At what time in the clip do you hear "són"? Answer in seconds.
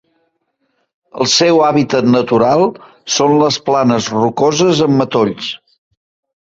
3.19-3.37